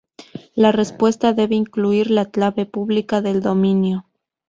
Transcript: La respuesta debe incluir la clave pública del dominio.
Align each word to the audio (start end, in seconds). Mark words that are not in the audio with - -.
La 0.55 0.71
respuesta 0.71 1.31
debe 1.33 1.53
incluir 1.53 2.09
la 2.09 2.25
clave 2.25 2.65
pública 2.65 3.21
del 3.21 3.39
dominio. 3.43 4.07